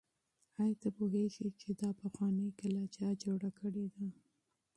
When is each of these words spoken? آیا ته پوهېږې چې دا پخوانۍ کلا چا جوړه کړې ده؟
آیا 0.61 0.75
ته 0.81 0.87
پوهېږې 0.97 1.47
چې 1.59 1.69
دا 1.79 1.89
پخوانۍ 1.99 2.49
کلا 2.59 2.83
چا 2.95 3.07
جوړه 3.23 3.49
کړې 3.59 3.85
ده؟ 3.93 4.07